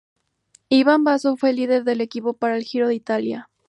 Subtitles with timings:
[0.69, 3.47] Ivan Basso fue el líder del equipo para el Giro de Italia.